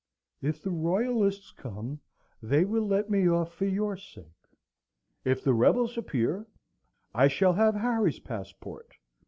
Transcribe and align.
If 0.41 0.63
the 0.63 0.71
Royalists 0.71 1.51
come, 1.51 1.99
they 2.41 2.65
will 2.65 2.87
let 2.87 3.11
me 3.11 3.27
off 3.29 3.53
for 3.53 3.67
your 3.67 3.95
sake; 3.97 4.47
if 5.23 5.43
the 5.43 5.53
rebels 5.53 5.95
appear, 5.95 6.47
I 7.13 7.27
shall 7.27 7.53
have 7.53 7.75
Harry's 7.75 8.17
passport. 8.19 8.95